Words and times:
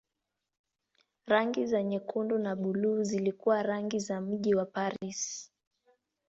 Rangi 1.25 1.65
za 1.65 1.83
nyekundu 1.83 2.37
na 2.37 2.55
buluu 2.55 3.03
zilikuwa 3.03 3.63
rangi 3.63 3.99
za 3.99 4.21
mji 4.21 4.55
wa 4.55 4.65
Paris. 4.65 5.51